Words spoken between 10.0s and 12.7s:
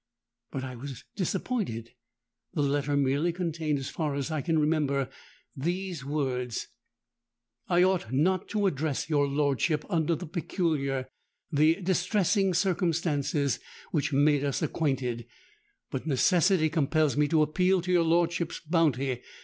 the peculiar—the distressing